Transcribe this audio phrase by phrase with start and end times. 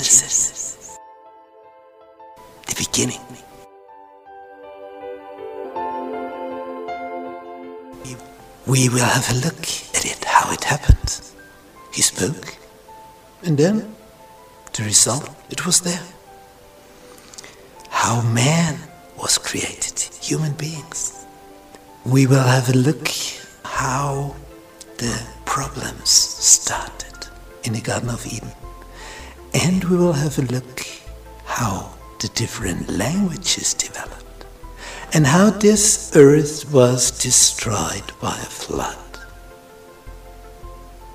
[0.00, 0.98] Genesis,
[2.66, 3.20] the beginning.
[8.66, 9.60] We will have a look
[9.94, 11.20] at it, how it happened.
[11.92, 12.56] He spoke,
[13.42, 13.94] and then
[14.72, 16.06] the result, it was there.
[17.90, 18.78] How man
[19.18, 21.26] was created, human beings.
[22.06, 23.08] We will have a look
[23.64, 24.34] how
[24.96, 27.28] the problems started
[27.64, 28.52] in the Garden of Eden.
[29.54, 30.86] And we will have a look
[31.44, 34.44] how the different languages developed
[35.12, 38.96] and how this earth was destroyed by a flood.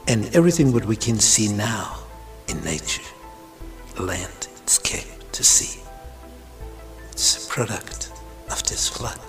[0.07, 1.99] And everything what we can see now
[2.47, 3.01] in nature,
[3.97, 5.81] land, sky, to sea,
[7.11, 8.11] it's a product
[8.51, 9.19] of this flood.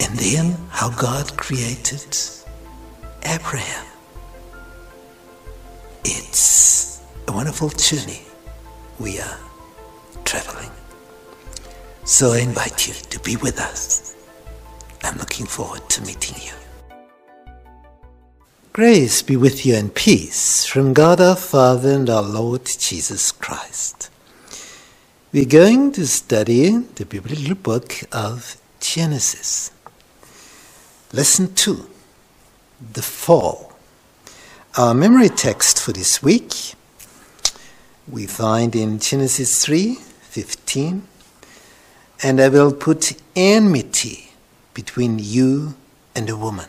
[0.00, 2.16] And then how God created
[3.22, 3.89] Abraham.
[6.12, 8.22] It's a wonderful journey
[8.98, 9.38] we are
[10.24, 10.72] traveling.
[12.04, 14.16] So I invite you to be with us.
[15.04, 16.52] I'm looking forward to meeting you.
[18.72, 24.10] Grace be with you and peace from God our Father and our Lord Jesus Christ.
[25.32, 29.70] We're going to study the biblical book of Genesis.
[31.12, 31.88] Lesson 2
[32.94, 33.69] The Fall.
[34.78, 36.74] Our memory text for this week
[38.06, 41.02] we find in Genesis 3 15
[42.22, 44.30] and I will put enmity
[44.72, 45.74] between you
[46.14, 46.68] and the woman,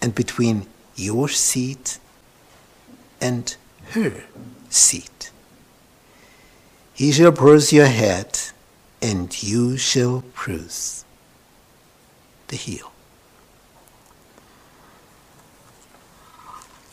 [0.00, 1.92] and between your seed
[3.20, 3.56] and
[3.90, 4.22] her
[4.68, 5.10] seed.
[6.94, 8.38] He shall bruise your head,
[9.02, 11.04] and you shall bruise
[12.48, 12.92] the heel.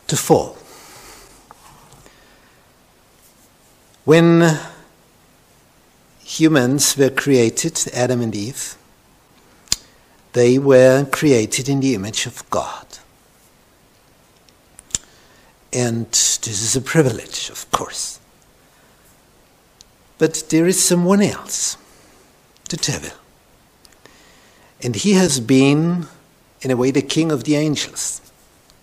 [0.08, 0.58] To fall.
[4.06, 4.58] When
[6.24, 8.78] humans were created, Adam and Eve,
[10.32, 12.86] they were created in the image of God.
[15.74, 18.20] And this is a privilege, of course.
[20.18, 21.78] But there is someone else,
[22.70, 23.12] the devil.
[24.82, 26.08] And he has been,
[26.62, 28.22] in a way, the king of the angels,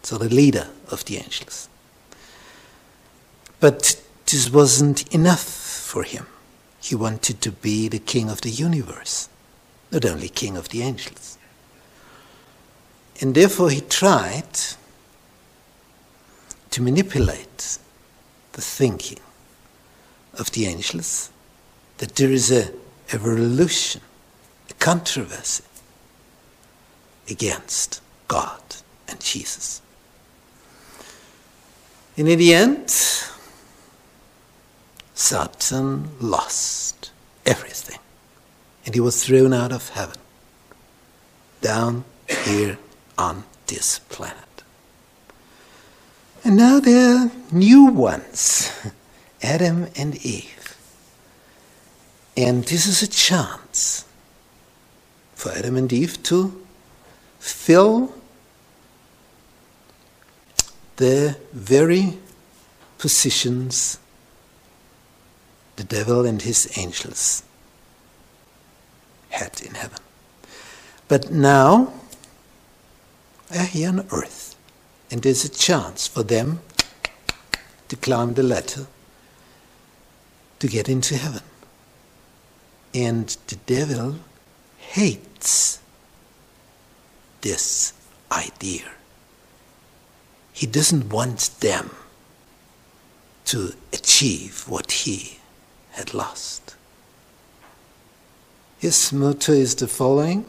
[0.05, 1.69] so the leader of the angels.
[3.61, 6.27] But this wasn't enough for him.
[6.81, 9.29] He wanted to be the king of the universe,
[9.91, 11.39] not only king of the angels.
[13.21, 14.59] And therefore he tried
[16.71, 17.79] to manipulate
[18.53, 19.21] the thinking
[20.35, 21.31] of the angels
[21.99, 22.73] that there is a,
[23.13, 24.03] a revolution,
[24.69, 25.65] a controversy
[27.31, 28.61] against God
[29.09, 29.81] and Jesus.
[32.17, 32.91] And in the end,
[35.15, 37.11] Satan lost
[37.45, 37.99] everything.
[38.87, 40.19] And he was thrown out of heaven,
[41.61, 42.79] down here
[43.17, 44.63] on this planet.
[46.45, 48.71] And now there are new ones
[49.43, 50.77] Adam and Eve.
[52.37, 54.05] And this is a chance
[55.35, 56.61] for Adam and Eve to
[57.39, 58.15] fill
[60.97, 62.19] the very
[62.99, 63.99] positions
[65.77, 67.43] the devil and his angels
[69.31, 69.99] had in heaven.
[71.09, 71.93] But now
[73.51, 74.57] they're here on earth,
[75.11, 76.61] and there's a chance for them
[77.89, 78.87] to climb the ladder
[80.61, 81.43] to get into heaven.
[82.95, 84.17] And the devil
[84.79, 85.81] hates
[87.41, 87.93] this
[88.31, 88.85] idea.
[90.55, 91.91] He doesn't want them
[93.47, 95.41] to achieve what he
[95.91, 96.77] had lost.
[98.79, 100.47] His motto is the following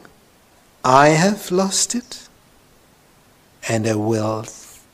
[0.84, 2.28] I have lost it,
[3.68, 4.46] and I will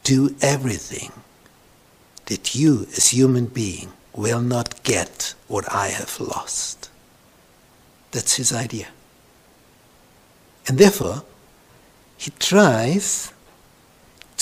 [0.02, 1.12] do everything
[2.26, 6.88] that you, as human being, will not get what I have lost.
[8.12, 8.88] That's his idea.
[10.66, 11.24] And therefore,
[12.16, 13.31] he tries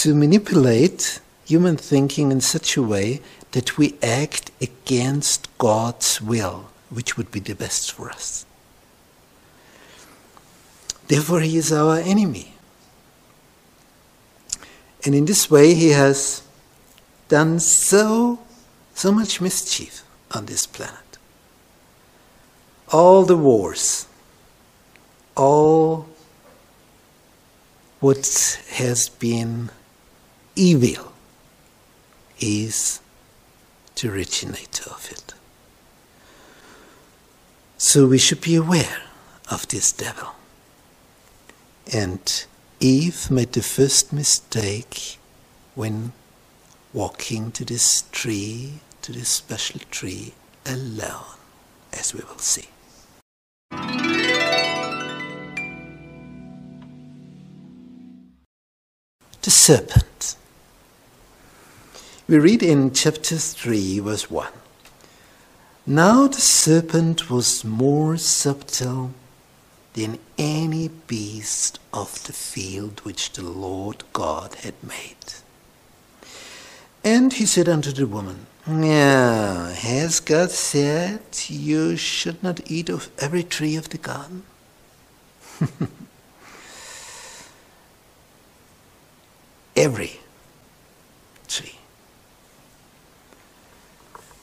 [0.01, 3.21] to manipulate human thinking in such a way
[3.53, 8.47] that we act against God's will, which would be the best for us.
[11.09, 12.55] Therefore, he is our enemy.
[15.05, 16.45] And in this way, he has
[17.29, 18.39] done so,
[18.95, 21.19] so much mischief on this planet.
[22.91, 24.07] All the wars,
[25.37, 26.09] all
[27.99, 29.69] what has been
[30.61, 31.13] evil
[32.39, 33.01] is
[33.97, 35.33] the originator of it.
[37.79, 39.05] So we should be aware
[39.51, 40.35] of this devil.
[41.91, 42.45] And
[42.79, 45.17] Eve made the first mistake
[45.75, 46.13] when
[46.93, 50.35] walking to this tree, to this special tree,
[50.67, 51.39] alone,
[51.91, 52.69] as we will see.
[59.41, 60.37] The serpent.
[62.31, 64.53] We read in chapter 3, verse 1.
[65.85, 69.15] Now the serpent was more subtle
[69.95, 75.17] than any beast of the field which the Lord God had made.
[77.03, 83.11] And he said unto the woman, yeah, has God said you should not eat of
[83.19, 84.45] every tree of the garden?
[89.75, 90.21] every
[91.49, 91.81] tree.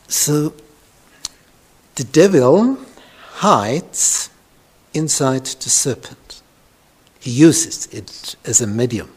[0.08, 0.54] So
[1.96, 2.78] the devil
[3.34, 4.30] hides
[4.94, 6.42] inside the serpent.
[7.20, 9.12] He uses it as a medium.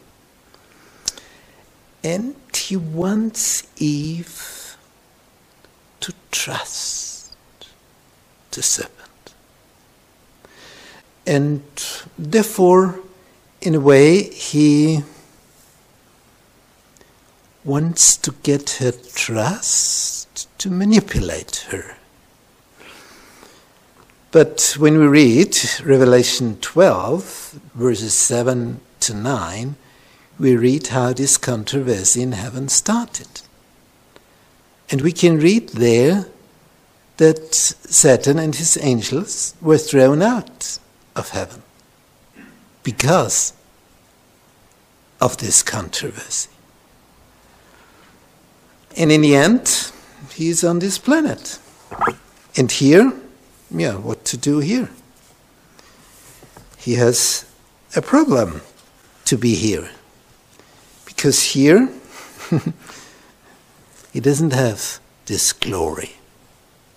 [2.03, 4.75] And he wants Eve
[5.99, 7.35] to trust
[8.51, 9.33] the serpent.
[11.25, 11.63] And
[12.17, 12.99] therefore,
[13.61, 15.03] in a way, he
[17.63, 20.20] wants to get her trust
[20.57, 21.95] to manipulate her.
[24.31, 29.75] But when we read Revelation 12, verses 7 to 9,
[30.39, 33.41] we read how this controversy in heaven started.
[34.89, 36.27] And we can read there
[37.17, 40.79] that Satan and his angels were thrown out
[41.15, 41.61] of heaven
[42.83, 43.53] because
[45.19, 46.49] of this controversy.
[48.97, 49.91] And in the end,
[50.41, 51.59] he's on this planet.
[52.57, 53.13] And here,
[53.69, 54.89] yeah, what to do here?
[56.77, 57.45] He has
[57.95, 58.61] a problem
[59.25, 59.89] to be here.
[61.05, 61.89] Because here,
[64.13, 66.15] he doesn't have this glory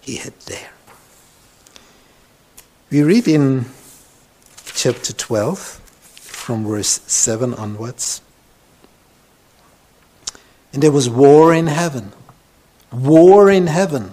[0.01, 0.73] he had there.
[2.91, 3.67] We read in
[4.67, 8.23] chapter 12, from verse 7 onwards.
[10.73, 12.13] And there was war in heaven.
[12.95, 14.13] War in heaven.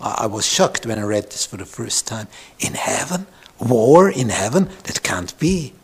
[0.00, 2.28] I was shocked when I read this for the first time.
[2.58, 3.26] In heaven?
[3.60, 4.70] War in heaven?
[4.84, 5.74] That can't be.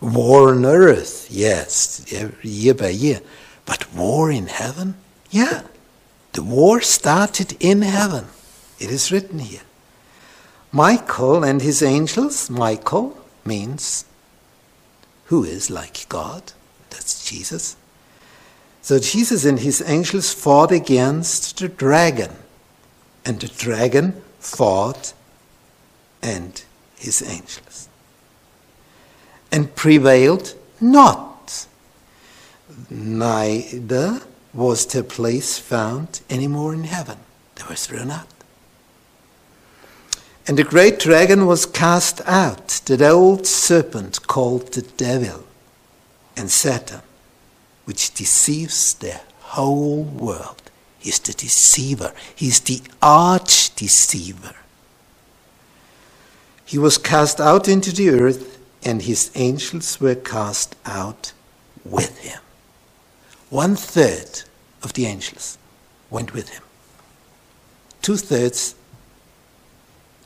[0.00, 2.04] War on earth, yes,
[2.42, 3.20] year by year.
[3.64, 4.94] But war in heaven?
[5.30, 5.62] Yeah.
[6.32, 8.26] The war started in heaven.
[8.78, 9.62] It is written here.
[10.70, 14.04] Michael and his angels, Michael means
[15.24, 16.52] who is like God.
[16.90, 17.76] That's Jesus.
[18.88, 22.30] So Jesus and his angels fought against the dragon,
[23.22, 25.12] and the dragon fought
[26.22, 26.64] and
[26.96, 27.90] his angels,
[29.52, 31.66] and prevailed not.
[32.88, 34.22] Neither
[34.54, 37.18] was their place found any more in heaven.
[37.56, 38.32] They were thrown out.
[40.46, 45.44] And the great dragon was cast out, that old serpent called the devil
[46.38, 47.02] and Satan
[47.88, 50.60] which deceives the whole world.
[50.98, 54.54] He's the deceiver, he's the arch deceiver.
[56.66, 61.32] He was cast out into the earth, and his angels were cast out
[61.82, 62.42] with him.
[63.48, 64.42] One third
[64.82, 65.56] of the angels
[66.10, 66.64] went with him.
[68.02, 68.74] Two thirds,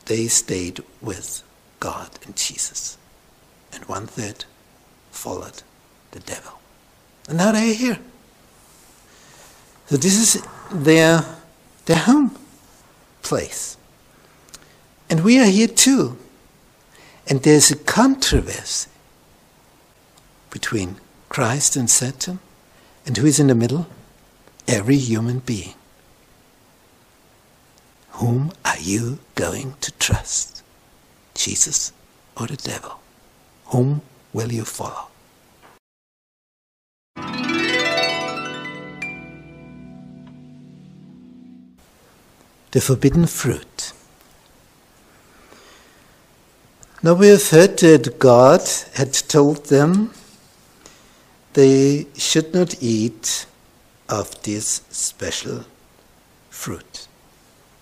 [0.07, 1.43] they stayed with
[1.79, 2.97] God and Jesus.
[3.71, 4.43] And one third
[5.11, 5.63] followed
[6.11, 6.59] the devil.
[7.27, 7.99] And now they are here.
[9.87, 11.23] So this is their,
[11.85, 12.37] their home
[13.21, 13.77] place.
[15.09, 16.17] And we are here too.
[17.27, 18.89] And there's a controversy
[20.49, 20.97] between
[21.29, 22.39] Christ and Satan.
[23.05, 23.87] And who is in the middle?
[24.67, 25.73] Every human being.
[28.11, 30.63] Whom are you going to trust?
[31.33, 31.91] Jesus
[32.37, 32.99] or the devil?
[33.65, 34.01] Whom
[34.31, 35.07] will you follow?
[42.73, 43.93] The forbidden fruit.
[47.03, 48.61] Now we have heard that God
[48.95, 50.11] had told them
[51.53, 53.45] they should not eat
[54.09, 55.65] of this special
[56.49, 57.07] fruit.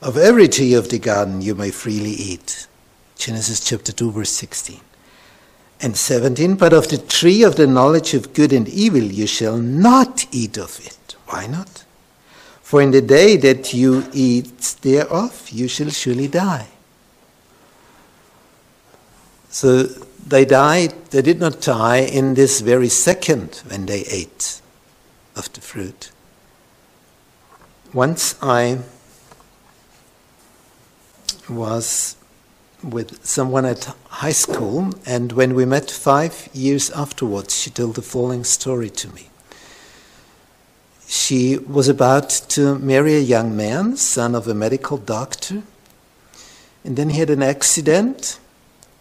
[0.02, 2.68] Of every tree of the garden you may freely eat.
[3.16, 4.82] Genesis chapter 2, verse 16.
[5.80, 9.58] And 17, but of the tree of the knowledge of good and evil you shall
[9.58, 11.16] not eat of it.
[11.28, 11.86] Why not?
[12.72, 16.70] For in the day that you eat thereof, you shall surely die.
[19.50, 19.84] So
[20.26, 24.62] they died, they did not die in this very second when they ate
[25.36, 26.12] of the fruit.
[27.92, 28.78] Once I
[31.50, 32.16] was
[32.82, 38.02] with someone at high school, and when we met five years afterwards, she told the
[38.02, 39.31] following story to me.
[41.12, 45.62] She was about to marry a young man, son of a medical doctor,
[46.86, 48.40] and then he had an accident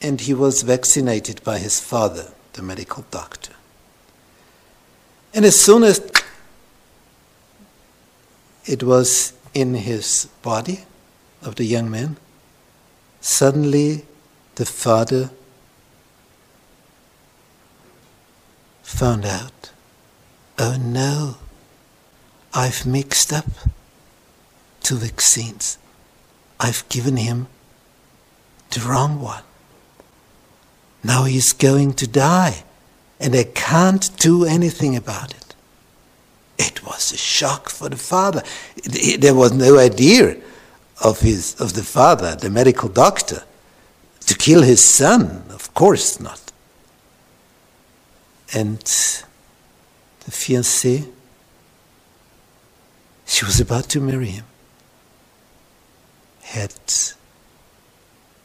[0.03, 3.53] and he was vaccinated by his father, the medical doctor.
[5.33, 6.01] And as soon as
[8.67, 10.87] it was in his body
[11.43, 12.17] of the young man,
[13.21, 14.05] suddenly
[14.57, 15.31] the father
[18.83, 19.71] found out
[20.59, 21.37] oh no,
[22.53, 23.47] I've mixed up
[24.83, 25.79] two vaccines.
[26.59, 27.47] I've given him
[28.71, 29.43] the wrong one.
[31.03, 32.65] Now he's going to die,
[33.19, 35.55] and I can't do anything about it.
[36.59, 38.43] It was a shock for the father.
[39.19, 40.37] There was no idea
[41.03, 43.45] of, his, of the father, the medical doctor,
[44.27, 45.45] to kill his son.
[45.51, 46.53] Of course not.
[48.53, 51.11] And the fiancée,
[53.31, 54.45] she was about to marry him,
[56.43, 56.75] had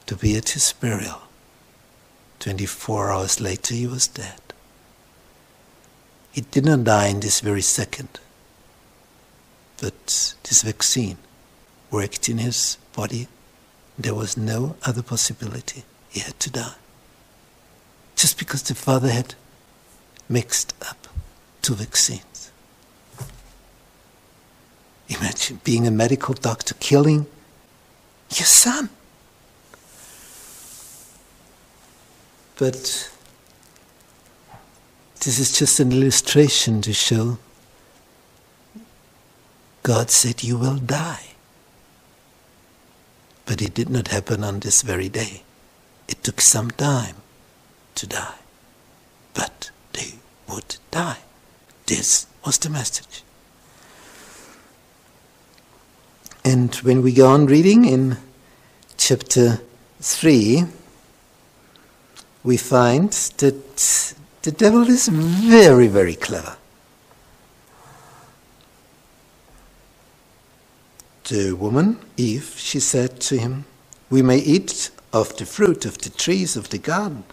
[0.06, 1.24] to be at his burial.
[2.40, 4.40] 24 hours later, he was dead.
[6.32, 8.20] He did not die in this very second,
[9.82, 11.18] but this vaccine
[11.90, 13.28] worked in his body.
[13.98, 15.84] There was no other possibility.
[16.10, 16.76] He had to die.
[18.16, 19.34] Just because the father had
[20.30, 21.08] mixed up
[21.64, 22.35] two vaccines.
[25.08, 27.28] Imagine being a medical doctor killing
[28.30, 28.90] your son.
[32.58, 33.12] But
[35.20, 37.38] this is just an illustration to show
[39.86, 41.36] God said, You will die.
[43.46, 45.44] But it did not happen on this very day.
[46.08, 47.18] It took some time
[47.94, 48.40] to die.
[49.36, 50.14] But they
[50.50, 51.20] would die.
[51.86, 53.25] This was the message.
[56.46, 58.18] And when we go on reading in
[58.98, 59.62] chapter
[60.00, 60.66] 3,
[62.44, 66.56] we find that the devil is very, very clever.
[71.24, 73.66] The woman, Eve, she said to him,
[74.12, 77.24] We may eat of the fruit of the trees of the garden,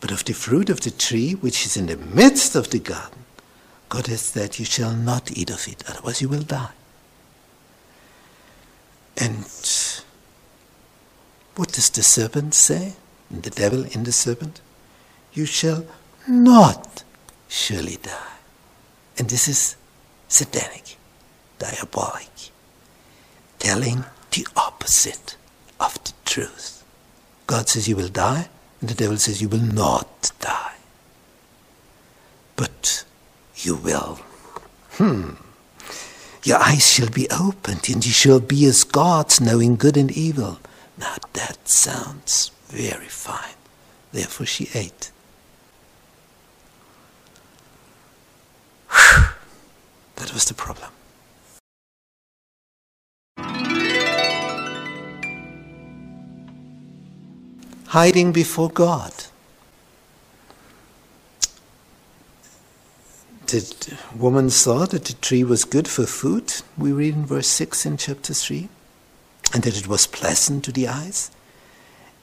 [0.00, 3.26] but of the fruit of the tree which is in the midst of the garden,
[3.88, 6.70] God has said, You shall not eat of it, otherwise you will die.
[9.16, 9.44] And
[11.56, 12.94] what does the serpent say?
[13.30, 14.60] the devil in the serpent,
[15.32, 15.84] you shall
[16.26, 17.04] not
[17.48, 18.36] surely die.
[19.16, 19.76] And this is
[20.28, 20.96] satanic,
[21.58, 22.50] diabolic,
[23.58, 25.36] telling the opposite
[25.78, 26.84] of the truth.
[27.46, 28.48] God says you will die,
[28.80, 30.74] and the devil says you will not die.
[32.56, 33.04] But
[33.56, 34.20] you will.
[34.92, 35.32] Hmm.
[36.42, 40.58] Your eyes shall be opened, and you shall be as gods, knowing good and evil.
[40.96, 43.54] Now that sounds very fine.
[44.12, 45.10] Therefore she ate.
[50.16, 50.90] that was the problem.
[57.88, 59.12] Hiding before God.
[63.50, 67.84] The woman saw that the tree was good for food, we read in verse 6
[67.84, 68.68] in chapter 3,
[69.52, 71.32] and that it was pleasant to the eyes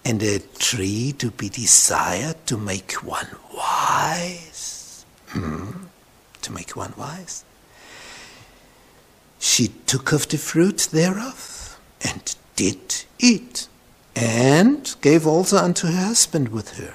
[0.05, 5.05] and a tree to be desired to make one wise.
[5.27, 5.88] Hmm.
[6.43, 7.43] To make one wise.
[9.38, 13.67] She took of the fruit thereof and did eat,
[14.15, 16.93] and gave also unto her husband with her,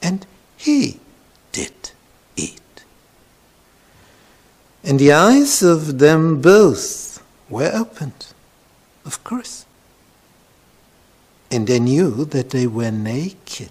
[0.00, 0.24] and
[0.56, 1.00] he
[1.52, 1.90] did.
[4.84, 8.26] And the eyes of them both were opened,
[9.04, 9.66] of course
[11.52, 13.70] and they knew that they were naked.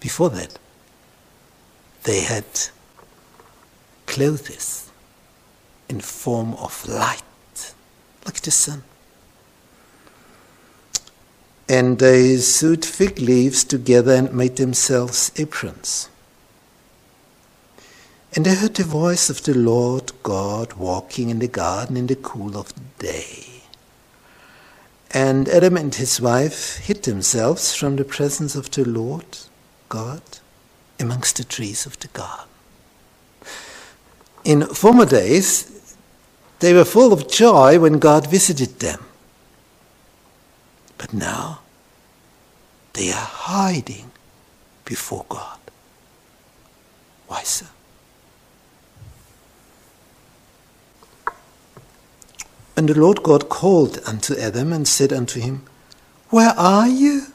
[0.00, 0.58] Before that,
[2.04, 2.46] they had
[4.06, 4.90] clothes
[5.88, 7.74] in form of light,
[8.24, 8.82] like the sun.
[11.68, 16.08] And they sewed fig leaves together and made themselves aprons.
[18.34, 22.16] And they heard the voice of the Lord God walking in the garden in the
[22.16, 23.44] cool of the day.
[25.10, 29.26] And Adam and his wife hid themselves from the presence of the Lord
[29.90, 30.22] God
[30.98, 32.48] amongst the trees of the garden.
[34.44, 35.94] In former days,
[36.60, 39.04] they were full of joy when God visited them.
[40.96, 41.60] But now,
[42.94, 44.10] they are hiding
[44.86, 45.58] before God.
[47.26, 47.66] Why so?
[52.76, 55.64] And the Lord God called unto Adam and said unto him,
[56.30, 57.26] Where are you?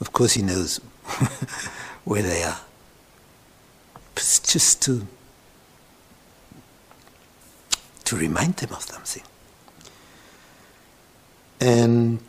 [0.00, 0.78] Of course, he knows
[2.04, 2.60] where they are.
[4.16, 5.06] It's just to,
[8.04, 9.22] to remind them of something.
[11.60, 12.20] And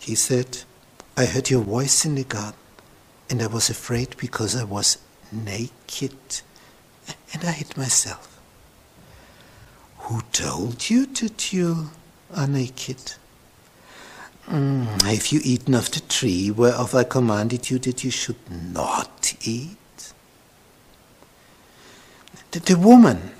[0.00, 0.62] he said,
[1.16, 2.58] I heard your voice in the garden,
[3.30, 4.98] and I was afraid because I was
[5.32, 6.16] naked,
[7.32, 8.33] and I hid myself.
[10.04, 11.88] Who told you that you
[12.36, 13.14] are naked?
[14.46, 19.34] Mm, have you eaten of the tree whereof I commanded you that you should not
[19.42, 20.12] eat?
[22.50, 23.30] The, the woman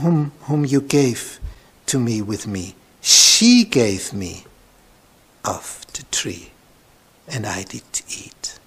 [0.00, 1.38] whom, whom you gave
[1.86, 4.46] to me with me, she gave me
[5.44, 6.50] of the tree,
[7.28, 8.58] and I did eat.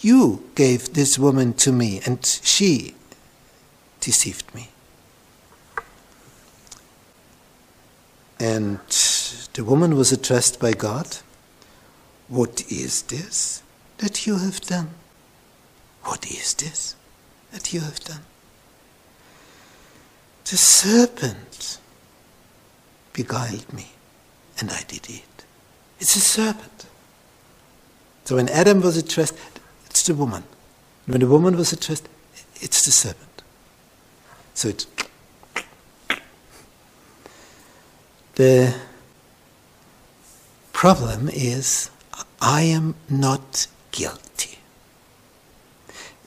[0.00, 2.94] You gave this woman to me, and she
[4.00, 4.71] deceived me.
[8.42, 8.80] And
[9.54, 11.18] the woman was addressed by God
[12.26, 13.62] What is this
[13.98, 14.90] that you have done?
[16.02, 16.96] What is this
[17.52, 18.22] that you have done?
[20.44, 21.78] The serpent
[23.12, 23.92] beguiled me,
[24.58, 25.44] and I did eat.
[26.00, 26.86] It's a serpent.
[28.24, 29.36] So when Adam was addressed,
[29.86, 30.42] it's the woman.
[31.06, 32.08] When the woman was addressed,
[32.56, 33.42] it's the serpent.
[34.54, 34.86] So it
[38.42, 38.74] The
[40.72, 41.90] problem is
[42.40, 44.58] I am not guilty.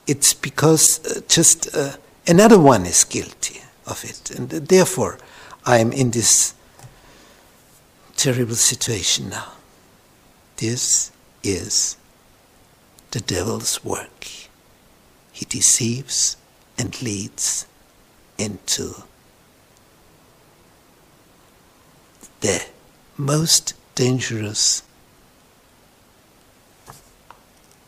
[0.06, 5.18] It's because uh, just uh, another one is guilty of it, and therefore
[5.66, 6.54] I am in this
[8.16, 9.52] terrible situation now.
[10.56, 11.98] This is
[13.10, 14.24] the devil's work.
[15.32, 16.38] He deceives
[16.78, 17.66] and leads
[18.38, 19.04] into
[22.40, 22.64] the
[23.16, 24.82] most dangerous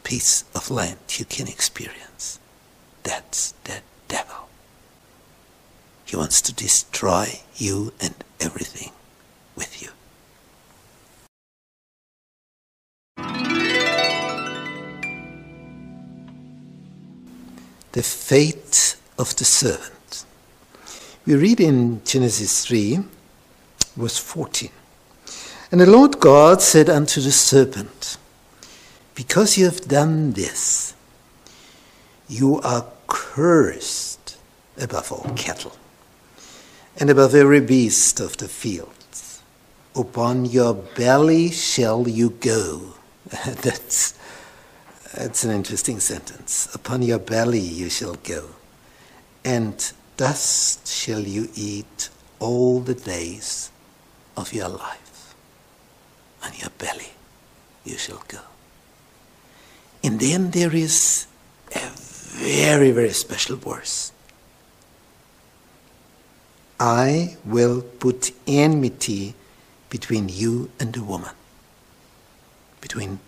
[0.04, 2.38] piece of land you can experience.
[3.02, 4.48] That's the devil.
[6.06, 8.92] He wants to destroy you and everything
[9.54, 9.90] with you.
[17.92, 20.24] The fate of the serpent.
[21.26, 23.00] We read in Genesis 3
[23.98, 24.70] verse 14.
[25.70, 28.16] And the Lord God said unto the serpent,
[29.14, 30.94] Because you have done this,
[32.28, 34.37] you are cursed
[34.80, 35.76] above all cattle
[36.96, 39.42] and above every beast of the fields.
[39.94, 42.94] Upon your belly shall you go.
[43.44, 44.18] that's,
[45.14, 46.72] that's an interesting sentence.
[46.74, 48.50] Upon your belly you shall go,
[49.44, 52.08] and dust shall you eat
[52.38, 53.70] all the days
[54.38, 55.35] of your life.
[56.44, 57.11] and your belly
[57.85, 58.38] you shall go.
[60.05, 61.27] And then there is
[61.74, 64.12] a very, very special verse.
[66.79, 69.35] I will put enmity
[69.90, 71.35] between you and the woman,
[72.81, 73.18] between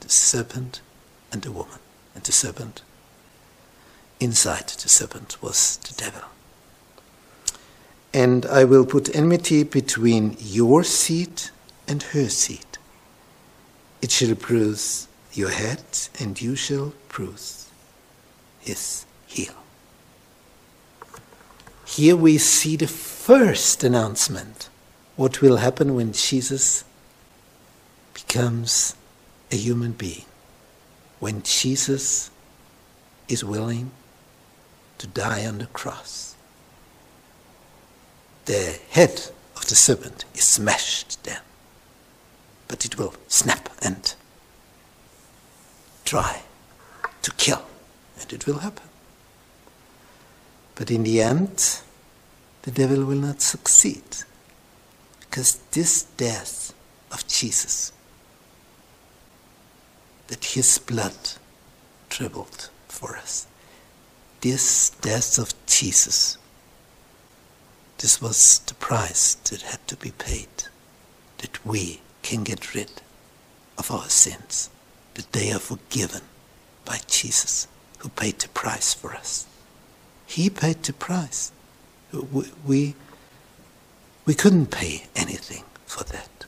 [0.00, 0.82] the serpent
[1.32, 1.78] and the woman.
[2.14, 2.82] And the serpent,
[4.20, 6.28] inside the serpent was the devil
[8.12, 11.42] and I will put enmity between your seed
[11.86, 12.78] and her seed.
[14.00, 15.82] It shall bruise your head,
[16.18, 17.68] and you shall bruise
[18.60, 19.54] his heel.
[21.86, 24.68] Here we see the first announcement
[25.16, 26.84] what will happen when Jesus
[28.14, 28.94] becomes
[29.50, 30.24] a human being,
[31.18, 32.30] when Jesus
[33.28, 33.90] is willing
[34.98, 36.36] to die on the cross
[38.48, 41.42] the head of the serpent is smashed down.
[42.66, 44.14] But it will snap and
[46.06, 46.42] try
[47.20, 47.62] to kill,
[48.18, 48.88] and it will happen.
[50.74, 51.82] But in the end,
[52.62, 54.24] the devil will not succeed
[55.20, 56.72] because this death
[57.12, 57.92] of Jesus,
[60.28, 61.16] that his blood
[62.08, 63.46] tripled for us.
[64.40, 66.38] This death of Jesus,
[67.98, 70.48] this was the price that had to be paid,
[71.38, 72.90] that we can get rid
[73.76, 74.70] of our sins,
[75.14, 76.22] that they are forgiven
[76.84, 77.66] by Jesus,
[77.98, 79.46] who paid the price for us.
[80.26, 81.52] He paid the price.
[82.12, 82.94] We, we,
[84.24, 86.46] we couldn't pay anything for that.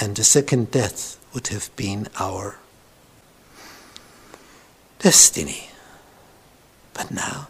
[0.00, 2.58] And the second death would have been our
[4.98, 5.70] destiny.
[6.94, 7.48] But now,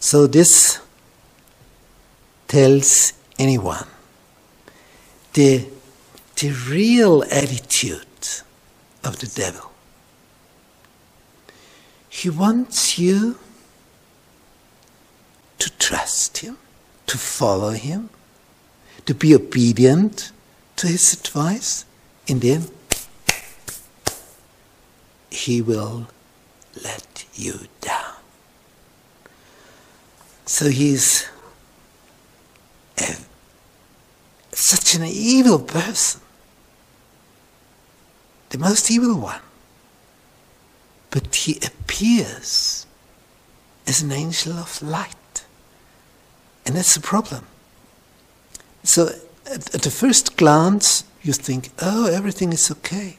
[0.00, 0.80] so this
[2.48, 3.86] tells anyone
[5.34, 5.66] the,
[6.36, 8.06] the real attitude
[9.04, 9.70] of the devil.
[12.08, 13.38] He wants you
[15.58, 16.58] to trust him,
[17.06, 18.10] to follow him,
[19.06, 20.32] to be obedient
[20.76, 21.84] to his advice.
[22.28, 22.68] And then
[25.30, 26.08] he will
[26.82, 27.99] let you down.
[30.50, 31.28] So he's
[32.98, 33.14] a,
[34.50, 36.20] such an evil person,
[38.48, 39.42] the most evil one.
[41.10, 42.84] But he appears
[43.86, 45.44] as an angel of light.
[46.66, 47.46] And that's the problem.
[48.82, 49.10] So
[49.46, 53.18] at, at the first glance, you think, oh, everything is okay.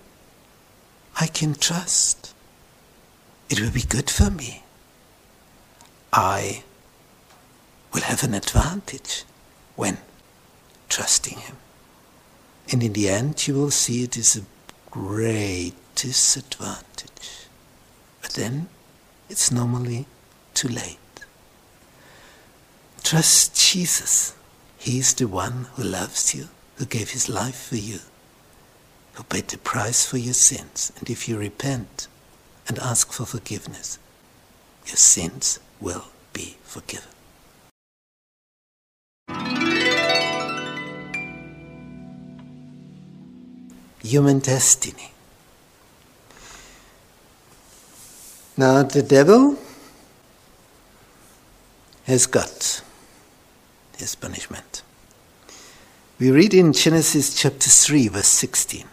[1.18, 2.34] I can trust.
[3.50, 4.64] It will be good for me.
[6.12, 6.66] I
[7.94, 9.24] will have an advantage
[9.76, 9.98] when
[10.90, 11.58] trusting Him.
[12.72, 14.46] And in the end, you will see it is a
[14.90, 17.48] great disadvantage.
[18.22, 18.70] But then
[19.30, 20.06] it's normally
[20.54, 20.98] too late.
[23.04, 24.36] Trust Jesus.
[24.78, 28.00] He is the one who loves you, who gave his life for you,
[29.14, 30.92] who paid the price for your sins.
[30.98, 32.08] And if you repent
[32.68, 34.00] and ask for forgiveness,
[34.86, 37.10] your sins will be forgiven.
[44.12, 45.14] Human destiny.
[48.58, 49.58] Now, the devil
[52.04, 52.82] has got
[53.98, 54.82] his punishment.
[56.20, 58.84] We read in Genesis chapter 3, verse 16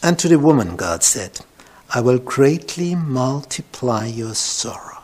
[0.00, 1.40] And to the woman, God said,
[1.92, 5.02] I will greatly multiply your sorrow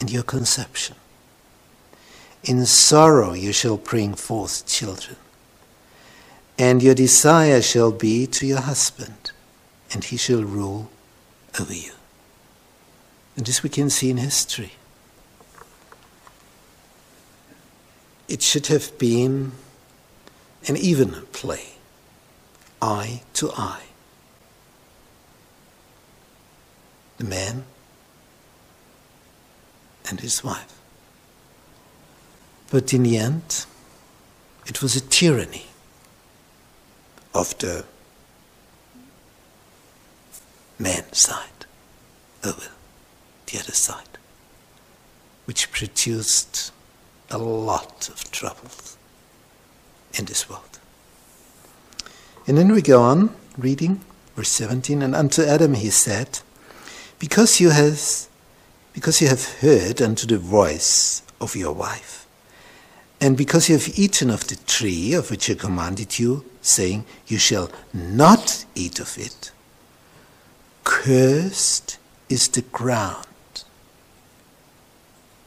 [0.00, 0.96] and your conception.
[2.44, 5.16] In sorrow you shall bring forth children,
[6.58, 9.30] and your desire shall be to your husband,
[9.92, 10.90] and he shall rule
[11.58, 11.92] over you.
[13.36, 14.72] And this we can see in history.
[18.26, 19.52] It should have been
[20.66, 21.74] an even play,
[22.82, 23.84] eye to eye.
[27.18, 27.64] The man
[30.10, 30.74] and his wife.
[32.70, 33.66] But in the end,
[34.66, 35.67] it was a tyranny
[37.38, 37.84] of the
[40.78, 41.66] man's side
[42.44, 42.68] over
[43.46, 44.18] the other side,
[45.44, 46.72] which produced
[47.30, 48.96] a lot of troubles
[50.14, 50.78] in this world.
[52.46, 54.00] And then we go on reading
[54.34, 56.40] verse 17 and unto Adam he said
[57.18, 58.28] because you has
[58.92, 62.27] because you have heard unto the voice of your wife
[63.20, 67.38] and because you have eaten of the tree of which I commanded you saying you
[67.38, 69.50] shall not eat of it
[70.84, 73.26] cursed is the ground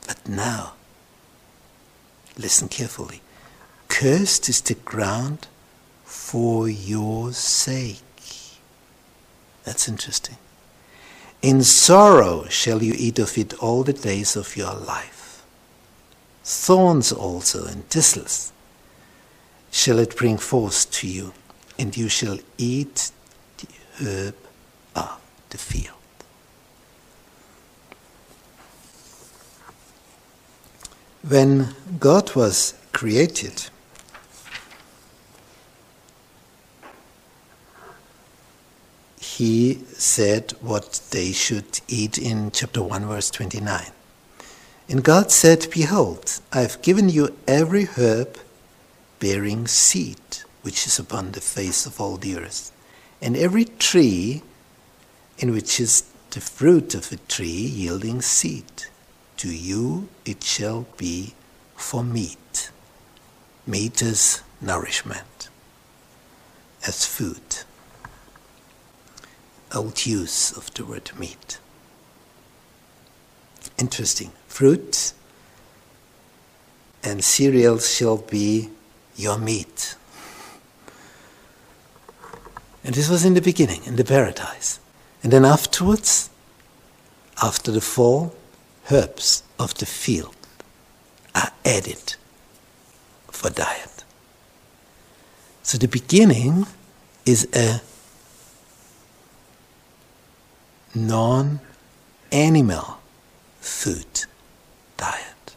[0.08, 0.74] but now
[2.38, 3.22] Listen carefully.
[3.88, 5.48] Cursed is the ground
[6.04, 8.00] for your sake.
[9.64, 10.38] That's interesting.
[11.42, 15.21] In sorrow shall you eat of it all the days of your life.
[16.44, 18.52] Thorns also and thistles
[19.72, 21.34] shall it bring forth to you,
[21.80, 23.12] and you shall eat
[23.58, 23.68] the
[24.04, 24.36] herb
[24.96, 25.96] of the field.
[31.28, 33.70] When God was created,
[39.20, 43.86] he said what they should eat in chapter 1, verse 29.
[44.92, 48.38] And God said, Behold, I have given you every herb
[49.22, 50.20] bearing seed,
[50.64, 52.74] which is upon the face of all the earth,
[53.22, 54.42] and every tree
[55.38, 58.66] in which is the fruit of a tree yielding seed
[59.38, 61.36] to you it shall be
[61.78, 62.70] for meat.
[63.66, 65.48] Meat is nourishment,
[66.86, 67.64] as food.
[69.74, 71.60] old use of the word meat.
[73.78, 74.32] Interesting.
[74.52, 75.14] Fruit
[77.02, 78.70] and cereals shall be
[79.16, 79.96] your meat.
[82.84, 84.82] And this was in the beginning, in the paradise.
[85.24, 86.30] And then afterwards,
[87.42, 88.36] after the fall,
[88.92, 90.36] herbs of the field
[91.34, 92.16] are added
[93.30, 94.04] for diet.
[95.64, 96.68] So the beginning
[97.26, 97.82] is a
[100.94, 101.62] non
[102.34, 103.00] animal
[103.62, 104.26] food
[105.02, 105.56] diet.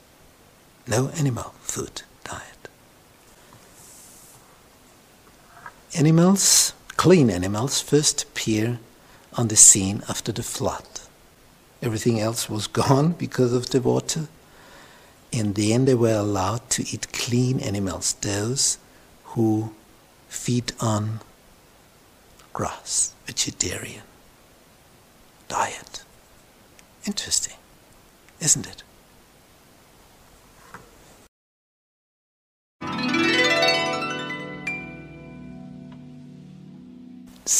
[0.86, 2.62] No animal food diet.
[5.94, 8.78] Animals, clean animals, first appear
[9.34, 10.88] on the scene after the flood.
[11.82, 14.28] Everything else was gone because of the water.
[15.30, 18.78] And then they were allowed to eat clean animals, those
[19.32, 19.74] who
[20.28, 21.20] feed on
[22.52, 24.06] grass, vegetarian
[25.48, 26.02] diet.
[27.04, 27.56] Interesting,
[28.40, 28.84] isn't it?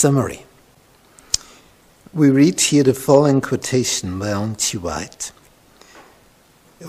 [0.05, 0.45] Summary.
[2.13, 4.77] We read here the following quotation by G.
[4.77, 5.33] White.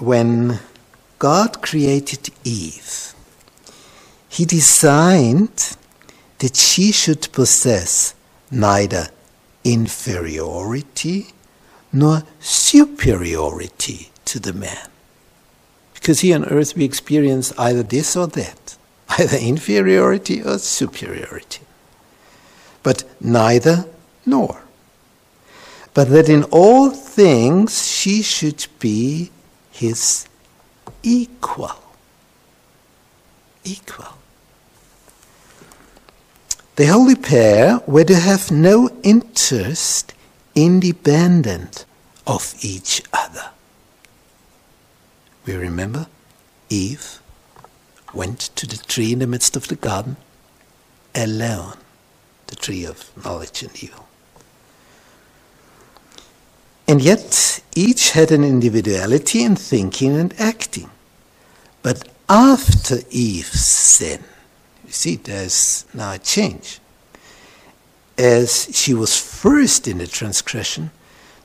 [0.01, 0.59] When
[1.17, 3.13] God created Eve,
[4.27, 5.77] he designed
[6.39, 8.15] that she should possess
[8.51, 9.07] neither
[9.63, 11.27] inferiority
[11.93, 14.89] nor superiority to the man.
[15.93, 18.75] Because here on earth we experience either this or that,
[19.17, 21.61] either inferiority or superiority.
[22.85, 23.85] But neither
[24.27, 24.61] nor.
[25.95, 29.31] But that in all things she should be
[29.71, 30.27] his
[31.01, 31.71] equal.
[33.63, 34.13] Equal.
[36.75, 40.13] The holy pair were to have no interest
[40.53, 41.85] independent
[42.27, 43.49] of each other.
[45.47, 46.05] We remember
[46.69, 47.19] Eve
[48.13, 50.17] went to the tree in the midst of the garden
[51.15, 51.77] alone,
[52.47, 54.07] the tree of knowledge and evil.
[56.87, 60.89] And yet each had an individuality in thinking and acting.
[61.81, 64.23] But after Eve's sin,
[64.85, 66.79] you see, there's now a change.
[68.17, 70.91] As she was first in the transgression,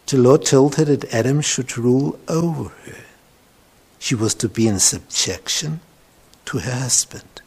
[0.07, 3.05] the Lord told her that Adam should rule over her.
[3.99, 5.81] She was to be in subjection
[6.47, 7.43] to her husband.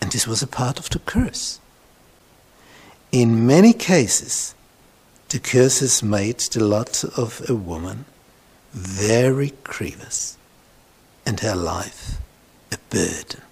[0.00, 1.60] And this was a part of the curse.
[3.10, 4.54] In many cases,
[5.30, 8.04] the curse has made the lot of a woman
[8.72, 10.36] very grievous
[11.24, 12.18] and her life
[12.70, 13.42] a burden.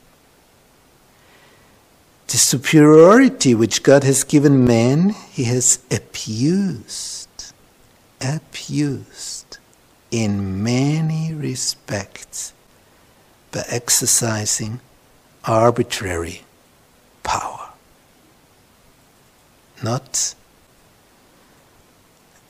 [2.28, 7.52] The superiority which God has given man, he has abused,
[8.20, 9.58] abused
[10.10, 12.52] in many respects
[13.52, 14.80] by exercising
[15.44, 16.42] arbitrary
[17.22, 17.65] power.
[19.82, 20.34] Not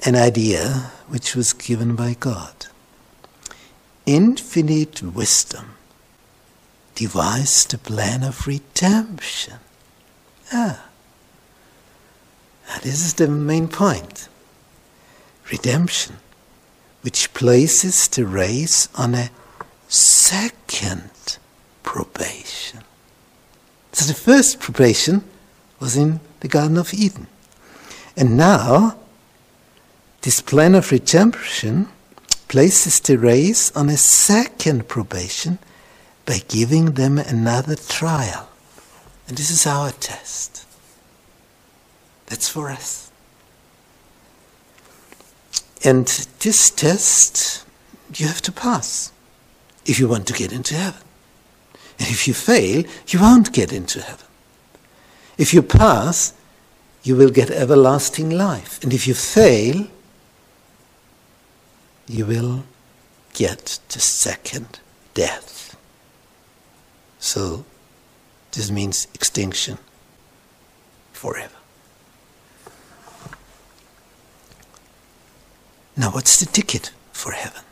[0.04, 2.66] an idea which was given by God.
[4.04, 5.74] Infinite wisdom
[6.94, 9.58] devised a plan of redemption
[10.52, 10.84] Ah.
[12.82, 14.28] This is the main point.
[15.50, 16.16] Redemption,
[17.02, 19.30] which places the race on a
[19.88, 21.38] second
[21.82, 22.80] probation.
[23.92, 25.24] So the first probation
[25.80, 27.26] was in the Garden of Eden.
[28.16, 28.98] And now,
[30.22, 31.88] this plan of redemption
[32.48, 35.58] places the race on a second probation
[36.24, 38.48] by giving them another trial.
[39.28, 40.64] And this is our test.
[42.26, 43.10] That's for us.
[45.84, 46.06] And
[46.40, 47.64] this test
[48.14, 49.12] you have to pass
[49.84, 51.02] if you want to get into heaven.
[51.98, 54.25] And if you fail, you won't get into heaven.
[55.38, 56.32] If you pass,
[57.02, 58.82] you will get everlasting life.
[58.82, 59.86] And if you fail,
[62.08, 62.64] you will
[63.34, 64.80] get the second
[65.14, 65.76] death.
[67.18, 67.64] So
[68.52, 69.78] this means extinction
[71.12, 71.52] forever.
[75.96, 77.62] Now, what's the ticket for heaven?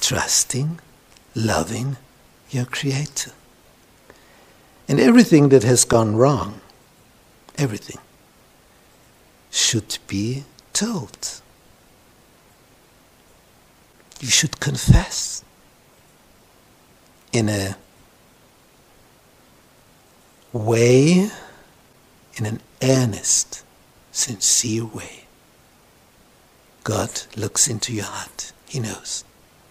[0.00, 0.80] Trusting,
[1.34, 1.96] loving
[2.50, 3.32] your Creator.
[4.92, 6.60] And everything that has gone wrong,
[7.56, 7.96] everything,
[9.50, 11.40] should be told.
[14.20, 15.42] You should confess
[17.32, 17.78] in a
[20.52, 21.30] way
[22.34, 23.64] in an earnest,
[24.10, 25.24] sincere way.
[26.84, 28.52] God looks into your heart.
[28.68, 29.24] He knows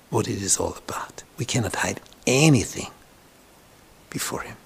[0.09, 1.21] what it is all about.
[1.37, 2.89] We cannot hide anything
[4.09, 4.57] before Him.